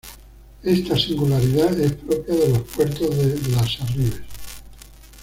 [0.63, 4.21] Esta singularidad es propia de los puertos de Las Arribes.